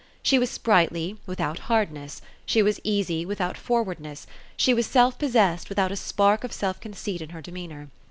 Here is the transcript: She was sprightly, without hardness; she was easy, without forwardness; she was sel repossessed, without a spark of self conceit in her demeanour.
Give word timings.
She 0.23 0.39
was 0.39 0.49
sprightly, 0.49 1.17
without 1.27 1.59
hardness; 1.69 2.23
she 2.43 2.63
was 2.63 2.79
easy, 2.83 3.23
without 3.23 3.55
forwardness; 3.55 4.25
she 4.57 4.73
was 4.73 4.87
sel 4.87 5.11
repossessed, 5.11 5.69
without 5.69 5.91
a 5.91 5.95
spark 5.95 6.43
of 6.43 6.51
self 6.51 6.79
conceit 6.79 7.21
in 7.21 7.29
her 7.29 7.41
demeanour. 7.43 7.87